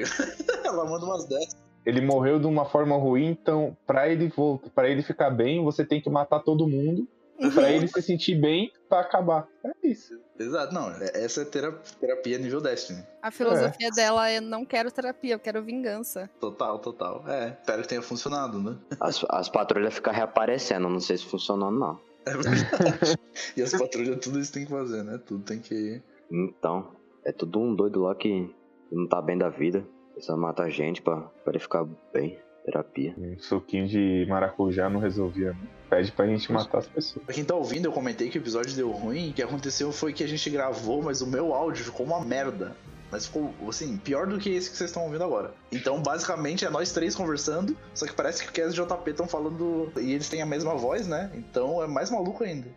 [0.00, 0.24] Tá?
[0.64, 1.56] Ela manda umas dessas.
[1.84, 5.84] Ele morreu de uma forma ruim, então pra ele voltar, para ele ficar bem, você
[5.84, 7.08] tem que matar todo mundo
[7.54, 9.48] pra ele se sentir bem pra acabar.
[9.64, 10.16] É isso.
[10.38, 10.90] Exato, não.
[10.90, 13.02] é- Essa é tera- terapia nível Destiny.
[13.20, 16.30] A filosofia dela é: não quero terapia, eu quero vingança.
[16.40, 17.24] Total, total.
[17.26, 18.76] É, espero que tenha funcionado, né?
[19.00, 21.98] as, as patrulhas ficam reaparecendo, não sei se funcionou não.
[22.24, 23.18] É verdade.
[23.56, 25.18] e as patrulhas, tudo isso tem que fazer, né?
[25.26, 26.00] Tudo tem que.
[26.30, 26.90] Então,
[27.24, 28.54] é tudo um doido lá que
[28.92, 29.84] não tá bem da vida.
[30.12, 32.38] Precisa matar gente pra, pra ele ficar bem.
[32.64, 33.14] Terapia.
[33.18, 35.52] Um suquinho de maracujá não resolvia.
[35.52, 35.82] não.
[35.90, 37.24] Pede pra gente matar as pessoas.
[37.24, 39.30] Pra quem tá ouvindo, eu comentei que o episódio deu ruim.
[39.30, 42.76] O que aconteceu foi que a gente gravou, mas o meu áudio ficou uma merda.
[43.10, 45.52] Mas ficou, assim, pior do que esse que vocês estão ouvindo agora.
[45.70, 49.10] Então, basicamente, é nós três conversando, só que parece que o Kes e o JP
[49.10, 49.92] estão falando.
[50.00, 51.30] E eles têm a mesma voz, né?
[51.34, 52.68] Então é mais maluco ainda.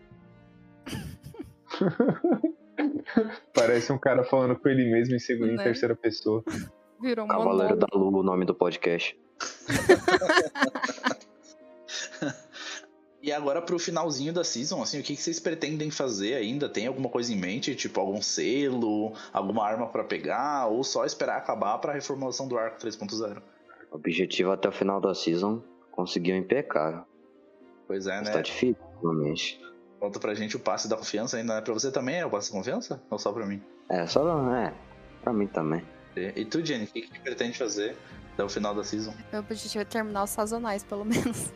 [3.53, 5.63] Parece um cara falando com ele mesmo em, segunda, em Né?
[5.63, 6.43] terceira pessoa.
[7.01, 9.17] Virou um Cavaleiro da Lua, o nome do podcast.
[13.21, 16.69] E agora pro finalzinho da season, assim, o que que vocês pretendem fazer ainda?
[16.69, 17.73] Tem alguma coisa em mente?
[17.73, 20.67] Tipo, algum selo, alguma arma pra pegar?
[20.67, 23.41] Ou só esperar acabar pra reformulação do arco 3.0?
[23.91, 27.01] Objetivo até o final da season, conseguiu impecável.
[27.87, 28.31] Pois é, Mas né?
[28.33, 29.59] tá difícil, realmente.
[29.99, 31.61] Falta pra gente o passe da confiança ainda, né?
[31.61, 33.01] Pra você também é o passe da confiança?
[33.09, 33.61] Ou só pra mim?
[33.89, 34.73] É, só é.
[35.23, 35.83] pra mim também.
[36.15, 37.95] E tu, Jenny, o que, que pretende fazer
[38.33, 39.13] até o final da season?
[39.31, 41.51] Meu objetivo é terminar os sazonais, pelo menos.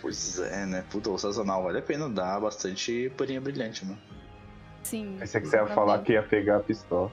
[0.00, 0.84] Pois é, né?
[0.90, 3.98] Puta, o sazonal vale a pena, dá bastante purinha brilhante, mano.
[4.82, 5.16] Sim.
[5.18, 7.10] Pensei que você ia falar que ia pegar a pistola.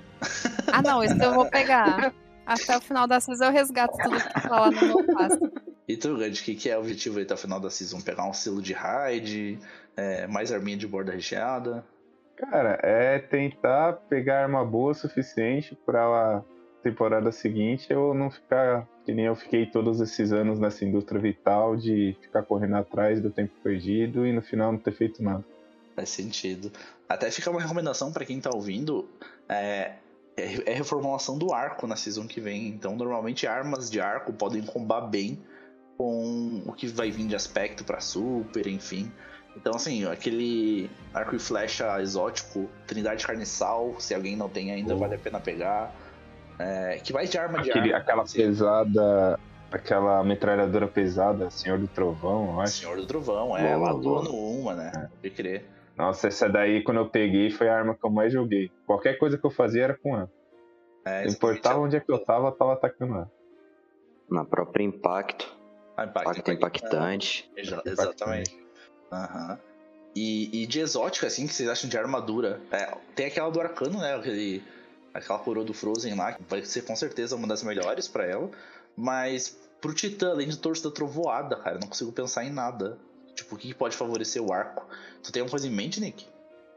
[0.71, 2.13] Ah, não, isso eu vou pegar.
[2.45, 5.39] Até o final da season eu resgato tudo que tá lá no meu passo.
[5.91, 7.99] E tu, Gand, o que, que é o objetivo aí até o final da season?
[7.99, 9.59] Pegar um selo de raid,
[9.97, 11.83] é, mais arminha de borda recheada?
[12.37, 16.41] Cara, é tentar pegar arma boa o suficiente pra
[16.81, 21.75] temporada seguinte eu não ficar que nem eu fiquei todos esses anos nessa indústria vital
[21.75, 25.43] de ficar correndo atrás do tempo perdido e no final não ter feito nada.
[25.93, 26.71] Faz sentido.
[27.09, 29.09] Até fica uma recomendação pra quem tá ouvindo.
[29.49, 29.95] É,
[30.37, 32.69] é, é reformulação do arco na season que vem.
[32.69, 35.37] Então, normalmente, armas de arco podem combar bem
[35.97, 39.11] com o que vai vir de aspecto pra super, enfim.
[39.55, 44.97] Então, assim, aquele arco e flecha exótico, Trindade Carniçal, se alguém não tem ainda, Oh.
[44.99, 45.93] vale a pena pegar.
[46.57, 48.03] É, que vai de arma de Aquele, arco.
[48.09, 49.39] aquela assim, pesada,
[49.71, 52.73] aquela metralhadora pesada, Senhor do Trovão, eu acho.
[52.77, 54.23] Senhor do Trovão, é, Boa, matou boa.
[54.23, 55.09] no uma, né?
[55.21, 55.65] Pode crer.
[55.97, 58.71] Nossa, essa daí quando eu peguei foi a arma que eu mais joguei.
[58.87, 60.31] Qualquer coisa que eu fazia era com ela.
[61.05, 63.31] É, Não importava onde é que eu tava, eu tava atacando ela.
[64.29, 65.51] Na própria Impacto.
[66.01, 67.51] Ah, impacto, Impacto impactante.
[67.55, 68.57] Exa- exatamente.
[69.11, 69.59] Aham.
[70.15, 72.59] E, e de exótica, assim, que vocês acham de armadura?
[72.71, 74.15] É, tem aquela do arcano, né?
[74.15, 74.61] Aquele,
[75.13, 78.49] aquela coroa do Frozen lá, que vai ser com certeza uma das melhores pra ela.
[78.95, 82.97] Mas pro Titã, além de torso da trovoada, cara, eu não consigo pensar em nada.
[83.33, 84.85] Tipo, o que que pode favorecer o arco?
[85.23, 86.25] Tu tem alguma coisa em mente, Nick?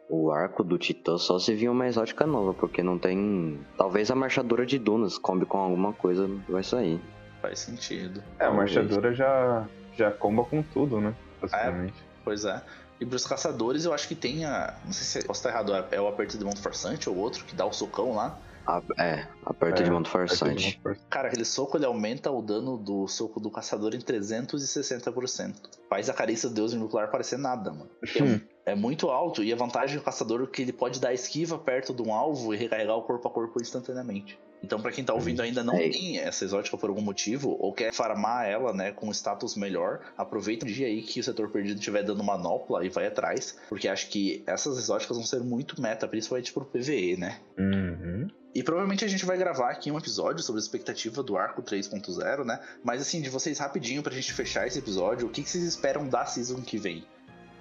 [0.09, 3.59] O arco do Titã só se vir uma exótica nova, porque não tem.
[3.77, 7.01] Talvez a marchadora de dunas combe com alguma coisa, vai sair.
[7.45, 8.23] Faz sentido.
[8.39, 11.15] É, a marchadora já, já comba com tudo, né?
[11.43, 11.95] Basicamente.
[12.25, 12.63] Pois é.
[12.99, 14.75] E pros caçadores, eu acho que tem a.
[14.83, 17.55] Não sei se posso estar errado, é o aperto de mão forçante ou outro que
[17.55, 18.39] dá o socão lá.
[18.67, 20.81] A- é, aperto É, de manto forçante.
[21.11, 25.69] Cara, aquele soco ele aumenta o dano do soco do caçador em 360%.
[25.91, 27.91] Faz a carícia do deus nuclear parecer nada, mano.
[28.01, 28.41] Porque Hum.
[28.65, 31.59] é, é muito alto e a vantagem do caçador é que ele pode dar esquiva
[31.59, 34.39] perto de um alvo e recarregar o corpo a corpo instantaneamente.
[34.63, 35.91] Então, pra quem tá ouvindo ainda não É.
[35.91, 40.65] tem essa exótica por algum motivo, ou quer farmar ela, né, com status melhor, aproveita
[40.65, 44.09] o dia aí que o setor perdido estiver dando manopla e vai atrás, porque acho
[44.09, 47.39] que essas exóticas vão ser muito meta, principalmente pro PVE, né?
[47.59, 48.29] Uhum.
[48.55, 52.45] E provavelmente a gente vai gravar aqui um episódio sobre a expectativa do arco 3.0,
[52.45, 52.61] né?
[52.83, 56.09] Mas assim, de vocês rapidinho pra gente fechar esse episódio, o que, que vocês esperam
[56.09, 57.05] da season que vem?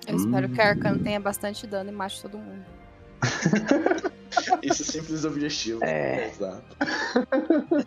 [0.08, 0.67] Eu espero que a Hum.
[0.69, 2.63] Arcano tenha bastante dano e mate todo mundo.
[4.63, 5.83] Esse é simples objetivo.
[5.83, 6.27] É.
[6.29, 6.63] Exato.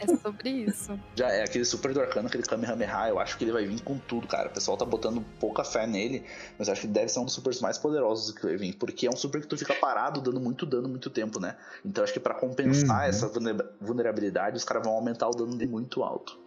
[0.00, 0.98] É sobre isso.
[1.16, 3.98] Já é aquele super do arcano, aquele Kamehameha, eu acho que ele vai vir com
[3.98, 4.48] tudo, cara.
[4.48, 6.24] O pessoal tá botando pouca fé nele,
[6.58, 9.06] mas eu acho que deve ser um dos supers mais poderosos que vai vir, porque
[9.06, 11.56] é um super que tu fica parado dando muito dano muito tempo, né?
[11.84, 13.08] Então eu acho que pra compensar Uhum.
[13.08, 16.38] essa vulner- vulnerabilidade, os caras vão aumentar o dano de muito alto.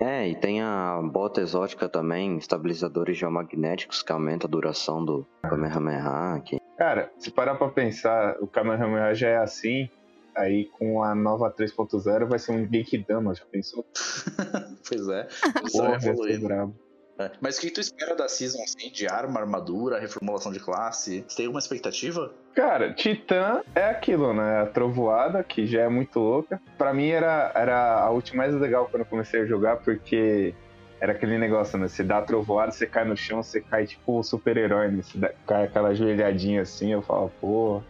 [0.00, 6.40] É, e tem a bota exótica também, estabilizadores geomagnéticos que aumenta a duração do Kamehameha.
[6.44, 6.59] Que...
[6.80, 9.86] Cara, se parar pra pensar, o Kamehameha já é assim,
[10.34, 13.84] aí com a nova 3.0 vai ser um Genkidama, já pensou?
[14.88, 15.28] pois é.
[15.70, 16.46] Porra, evoluindo.
[16.46, 16.74] brabo.
[17.18, 17.32] É.
[17.38, 21.22] Mas o que tu espera da season, assim, de arma, armadura, reformulação de classe?
[21.28, 22.32] Você tem alguma expectativa?
[22.54, 24.62] Cara, Titã é aquilo, né?
[24.62, 26.62] A trovoada, que já é muito louca.
[26.78, 30.54] Pra mim era, era a ult mais legal quando eu comecei a jogar, porque
[31.00, 31.88] era aquele negócio, né?
[31.88, 35.02] Você dá trovoada, você cai no chão, você cai tipo o super-herói, né?
[35.02, 37.82] Você dá- cai aquela joelhadinha assim, eu falo, pô.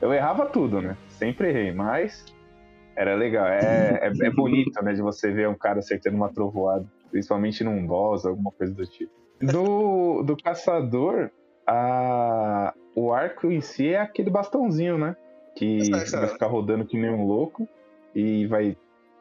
[0.00, 0.96] Eu errava tudo, né?
[1.08, 2.24] Sempre errei, mas
[2.94, 3.46] era legal.
[3.46, 4.92] É, é, é bonito, né?
[4.94, 9.12] De você ver um cara acertando uma trovoada, principalmente num boss, alguma coisa do tipo.
[9.40, 11.30] Do, do caçador,
[11.66, 15.14] a, o arco em si é aquele bastãozinho, né?
[15.54, 15.78] Que
[16.10, 17.68] vai ficar rodando que nem um louco
[18.14, 18.76] e vai.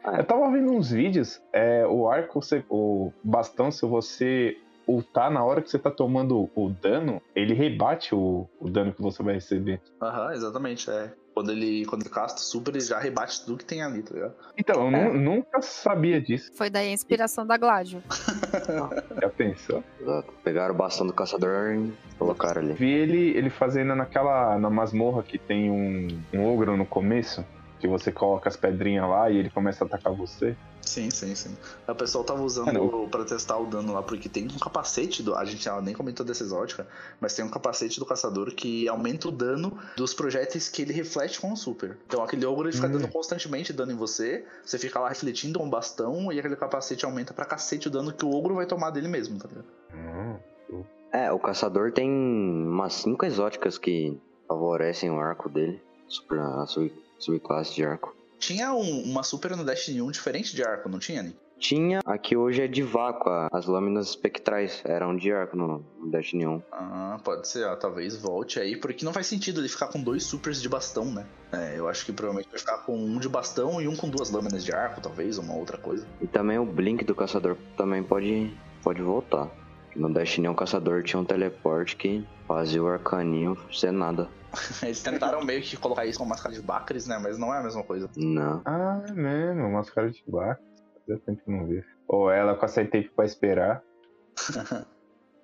[0.08, 0.18] Ah.
[0.18, 5.44] Eu tava vendo uns vídeos, é, o arco, você- o bastão, se você ultar na
[5.44, 9.34] hora que você tá tomando o dano, ele rebate o, o dano que você vai
[9.34, 9.82] receber.
[10.00, 11.12] Aham, exatamente, é.
[11.34, 14.14] Quando ele, quando ele casta o super, ele já rebate tudo que tem ali, tá
[14.14, 14.36] ligado?
[14.58, 15.12] Então, eu É.
[15.12, 16.52] nu- nunca sabia disso.
[16.56, 18.02] Foi daí a inspiração da Gládio.
[19.22, 19.84] Já pensou?
[20.00, 20.32] Exato.
[20.44, 22.74] Pegaram o bastão do caçador e colocaram ali.
[22.74, 24.58] Vi ele, ele fazendo naquela.
[24.58, 27.44] na masmorra que tem um, um ogro no começo.
[27.86, 30.58] Que você coloca as pedrinhas lá e ele começa a atacar você.
[30.82, 31.56] Sim, sim, sim.
[31.88, 35.36] O pessoal tava usando Mano, pra testar o dano lá, porque tem um capacete do.
[35.36, 36.88] A gente nem comentou dessa exótica,
[37.22, 41.40] mas tem um capacete do caçador que aumenta o dano dos projéteis que ele reflete
[41.40, 41.98] com o super.
[42.08, 42.94] Então aquele ogro ele fica Hum.
[42.94, 47.06] dando constantemente dano em você, você fica lá refletindo com um bastão e aquele capacete
[47.06, 49.68] aumenta pra cacete o dano que o ogro vai tomar dele mesmo, tá ligado?
[49.94, 55.80] Hum, É, o caçador tem umas cinco exóticas que favorecem o arco dele.
[56.08, 58.16] Super, a sub, subclasse de arco.
[58.40, 61.38] Tinha um- uma super no Destiny 1 diferente de arco, não tinha, Nick?
[61.58, 66.12] Tinha, aqui hoje é de vácuo, a- as lâminas espectrais eram de arco no, no
[66.12, 66.62] Destiny 1.
[66.70, 70.62] Ah, pode ser, talvez volte aí, porque não faz sentido ele ficar com dois supers
[70.62, 71.26] de bastão, né?
[71.54, 74.30] É, eu acho que provavelmente vai ficar com um de bastão e um com duas
[74.30, 76.06] lâminas de arco, talvez, uma outra coisa.
[76.22, 79.50] E também o Blink do caçador também pode, pode voltar.
[79.96, 84.30] No Destiny 1 o caçador tinha um teleporte que fazia o arcaninho ser nada.
[84.84, 87.18] Eles tentaram meio que colocar isso com máscara de Bacris, né?
[87.22, 88.10] Mas não é a mesma coisa.
[88.16, 88.62] Não.
[88.66, 90.62] Ah, é mesmo, máscara de barco.
[90.94, 91.84] Fazia tempo que eu não vi.
[92.08, 93.82] Ou ela com a tempo pra esperar.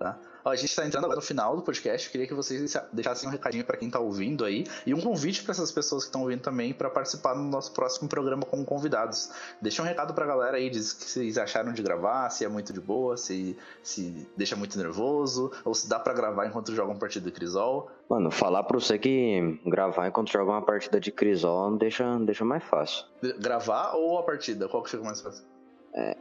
[0.01, 0.13] Ó,
[0.49, 2.07] a gente tá entrando agora no final do podcast.
[2.07, 5.43] Eu queria que vocês deixassem um recadinho pra quem tá ouvindo aí e um convite
[5.43, 9.31] pra essas pessoas que estão ouvindo também pra participar do nosso próximo programa como convidados.
[9.61, 12.49] Deixa um recado pra galera aí, diz o que vocês acharam de gravar, se é
[12.49, 16.91] muito de boa, se, se deixa muito nervoso, ou se dá pra gravar enquanto joga
[16.91, 17.89] um partido de Crisol.
[18.09, 22.63] Mano, falar pra você que gravar enquanto joga uma partida de Crisol deixa, deixa mais
[22.63, 23.05] fácil.
[23.39, 24.67] Gravar ou a partida?
[24.67, 25.45] Qual que fica mais fácil?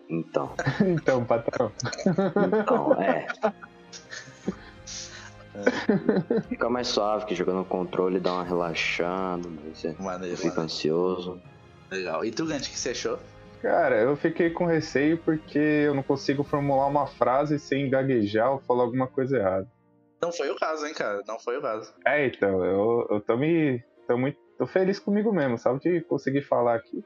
[0.09, 0.51] Então,
[0.83, 1.71] então, patrão.
[2.59, 3.27] então, é.
[6.49, 10.63] Fica mais suave que jogando controle dá uma relaxada, daí você Maneiro, fica maneiro.
[10.63, 11.41] ansioso.
[11.91, 12.25] Legal.
[12.25, 13.19] E tu, Gant, o que você achou?
[13.61, 18.61] Cara, eu fiquei com receio porque eu não consigo formular uma frase sem gaguejar ou
[18.61, 19.69] falar alguma coisa errada.
[20.23, 21.23] Não foi o caso, hein, cara?
[21.27, 21.93] Não foi o caso.
[22.07, 23.83] É, então, eu, eu tô me.
[24.07, 24.39] tô muito.
[24.57, 25.81] tô feliz comigo mesmo, sabe?
[25.81, 27.05] De conseguir falar aqui.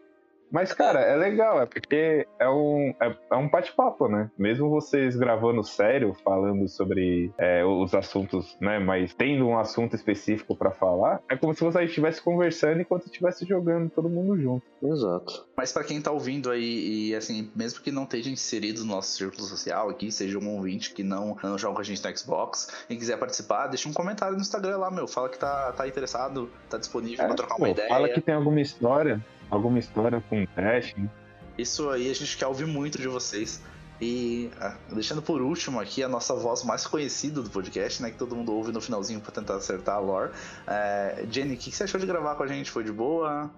[0.54, 4.30] Mas, cara, é legal, é porque é um, é, é um bate-papo, né?
[4.38, 8.78] Mesmo vocês gravando sério, falando sobre é, os assuntos, né?
[8.78, 13.44] Mas tendo um assunto específico pra falar, é como se vocês estivessem conversando enquanto estivesse
[13.44, 14.64] jogando todo mundo junto.
[14.80, 15.44] Exato.
[15.56, 19.08] Mas pra quem tá ouvindo aí, e assim, mesmo que não esteja inserido no nosso
[19.08, 22.86] círculo social aqui, seja um ouvinte que não, não joga com a gente no Xbox,
[22.88, 25.08] e quiser participar, deixa um comentário no Instagram lá, meu.
[25.08, 27.88] Fala que tá, tá interessado, tá disponível pra trocar uma É, pô, ideia.
[27.88, 29.20] fala que tem alguma história,
[29.54, 31.08] alguma história com teste, né?
[31.56, 33.62] Isso aí a gente quer ouvir muito de vocês.
[34.00, 38.10] E ah, deixando por último aqui a nossa voz mais conhecida do podcast, né?
[38.10, 40.32] Que todo mundo ouve no finalzinho pra tentar acertar a lore.
[40.66, 42.70] É, Jenny, o que que você achou de gravar com a gente?
[42.70, 43.50] Foi de boa?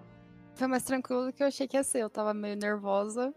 [0.55, 2.01] Foi mais tranquilo do que eu achei que ia ser.
[2.01, 3.33] Eu tava meio nervosa,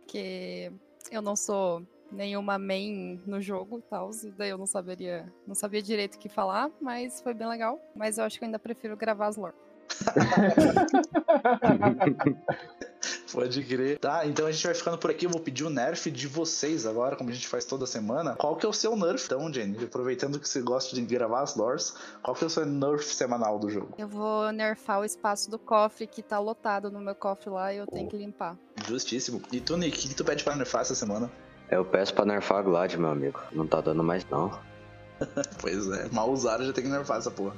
[0.00, 0.72] porque
[1.10, 5.56] eu não sou nenhuma main no jogo e tal, e daí eu não saberia, não
[5.56, 7.80] sabia direito o que falar, mas foi bem legal.
[7.96, 9.54] Mas eu acho que eu ainda prefiro gravar as lore.
[13.32, 13.98] Pode crer.
[13.98, 15.26] Tá, então a gente vai ficando por aqui.
[15.26, 18.34] Eu vou pedir o nerf de vocês agora, como a gente faz toda semana.
[18.36, 19.26] Qual que é o seu nerf?
[19.26, 22.64] Então, Jenny, aproveitando que você gosta de gravar as lores, qual que é o seu
[22.64, 23.94] nerf semanal do jogo?
[23.98, 27.78] Eu vou nerfar o espaço do cofre que tá lotado no meu cofre lá e
[27.78, 28.56] eu tenho que limpar.
[28.86, 29.42] Justíssimo.
[29.52, 31.30] E tu, Nick, o que tu pede pra nerfar essa semana?
[31.70, 33.40] Eu peço pra nerfar a Glad, meu amigo.
[33.52, 34.58] Não tá dando mais não.
[35.60, 37.56] Pois é, mal usado já tem que nerfar essa porra.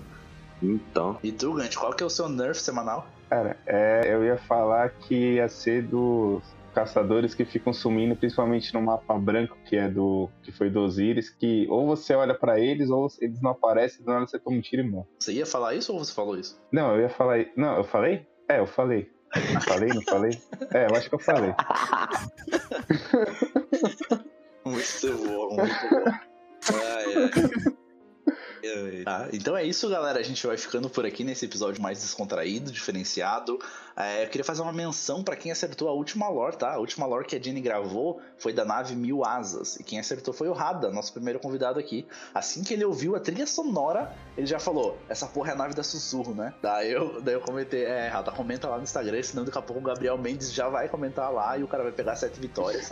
[0.63, 3.07] Então, E tu, Gant, qual que é o seu nerf semanal?
[3.29, 6.43] Cara, é, eu ia falar que ia ser dos
[6.75, 10.29] caçadores que ficam sumindo, principalmente no mapa branco, que é do.
[10.43, 14.11] que foi do Osiris, que ou você olha pra eles, ou eles não aparecem, do
[14.13, 15.07] nada você toma um tiro e morre.
[15.19, 16.61] Você ia falar isso ou você falou isso?
[16.73, 17.45] Não, eu ia falar.
[17.57, 18.27] Não, eu falei?
[18.49, 19.11] É, eu falei.
[19.67, 20.39] Falei, não falei?
[20.73, 21.53] É, eu acho que eu falei.
[24.65, 26.05] Muito bom, muito bom.
[26.75, 27.88] Ai, ai.
[29.05, 30.19] Tá, então é isso, galera.
[30.19, 33.59] A gente vai ficando por aqui nesse episódio mais descontraído, diferenciado.
[33.97, 36.75] É, eu queria fazer uma menção pra quem acertou a última lore, tá?
[36.75, 39.77] A última lore que a Jenny gravou foi da nave Mil Asas.
[39.77, 42.07] E quem acertou foi o Rada, nosso primeiro convidado aqui.
[42.33, 45.75] Assim que ele ouviu a trilha sonora, ele já falou: Essa porra é a nave
[45.75, 46.55] da sussurro, né?
[46.63, 49.81] Daí eu, daí eu comentei: É, Rada, comenta lá no Instagram, senão daqui a pouco
[49.81, 52.91] o Gabriel Mendes já vai comentar lá e o cara vai pegar sete vitórias.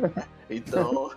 [0.50, 1.10] então.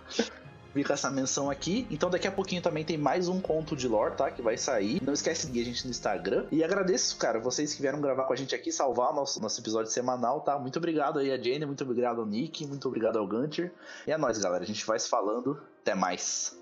[0.72, 1.86] Fica essa menção aqui.
[1.90, 4.30] Então daqui a pouquinho também tem mais um conto de lore, tá?
[4.30, 5.02] Que vai sair.
[5.02, 6.46] Não esquece de seguir a gente no Instagram.
[6.50, 9.90] E agradeço, cara, vocês que vieram gravar com a gente aqui, salvar nosso, nosso episódio
[9.90, 10.58] semanal, tá?
[10.58, 13.72] Muito obrigado aí a Jane, muito obrigado ao Nick, muito obrigado ao Gunter.
[14.06, 14.64] E é nóis, galera.
[14.64, 15.60] A gente vai se falando.
[15.82, 16.61] Até mais.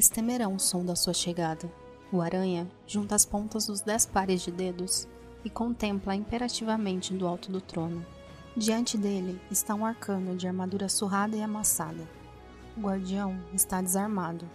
[0.00, 1.70] Eles temerão o som da sua chegada.
[2.10, 5.06] O aranha junta as pontas dos dez pares de dedos
[5.44, 8.02] e contempla imperativamente do alto do trono.
[8.56, 12.08] Diante dele está um arcano de armadura surrada e amassada.
[12.78, 14.48] O guardião está desarmado.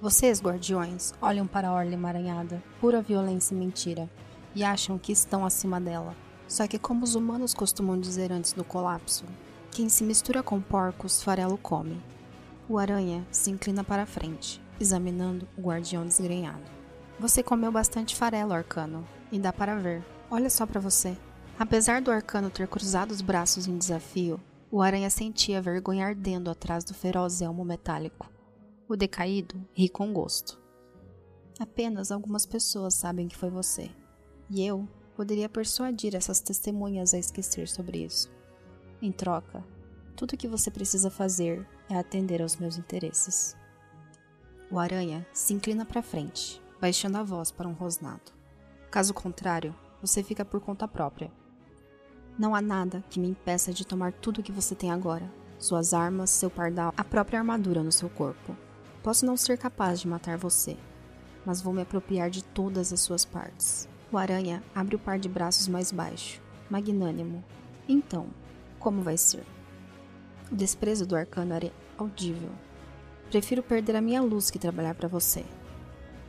[0.00, 4.08] Vocês, guardiões, olham para a orla emaranhada, pura violência e mentira,
[4.54, 6.14] e acham que estão acima dela.
[6.46, 9.24] Só que, como os humanos costumam dizer antes do colapso,
[9.72, 12.00] quem se mistura com porcos, farelo come.
[12.68, 16.64] O aranha se inclina para a frente, examinando o guardião desgrenhado.
[17.18, 20.04] Você comeu bastante farelo, Arcano, e dá para ver.
[20.30, 21.16] Olha só para você.
[21.58, 24.38] Apesar do Arcano ter cruzado os braços em desafio,
[24.70, 28.30] o aranha sentia vergonha ardendo atrás do feroz elmo metálico.
[28.88, 30.60] O decaído ri com gosto.
[31.58, 33.90] Apenas algumas pessoas sabem que foi você.
[34.50, 38.30] E eu poderia persuadir essas testemunhas a esquecer sobre isso.
[39.00, 39.64] Em troca,
[40.14, 43.56] tudo o que você precisa fazer é atender aos meus interesses.
[44.68, 48.32] O aranha se inclina para frente, baixando a voz para um rosnado.
[48.90, 51.30] Caso contrário, você fica por conta própria.
[52.36, 55.94] Não há nada que me impeça de tomar tudo o que você tem agora: suas
[55.94, 58.56] armas, seu pardal, a própria armadura no seu corpo.
[59.04, 60.76] Posso não ser capaz de matar você,
[61.44, 63.88] mas vou me apropriar de todas as suas partes.
[64.10, 67.44] O aranha abre o par de braços mais baixo, magnânimo.
[67.88, 68.26] Então,
[68.80, 69.44] como vai ser?
[70.50, 72.50] O desprezo do arcano era audível.
[73.30, 75.44] Prefiro perder a minha luz que trabalhar para você.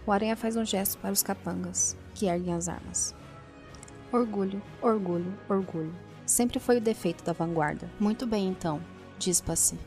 [0.05, 3.13] O aranha faz um gesto para os capangas, que erguem as armas.
[4.11, 5.93] Orgulho, orgulho, orgulho.
[6.25, 7.89] Sempre foi o defeito da vanguarda.
[7.99, 8.81] Muito bem, então,
[9.19, 9.77] diz Paci.